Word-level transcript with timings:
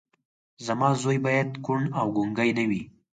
زما 0.65 0.89
زوی 1.01 1.17
بايد 1.25 1.49
کوڼ 1.65 1.81
او 1.99 2.05
ګونګی 2.15 2.51
نه 2.57 2.63
وي. 2.69 2.81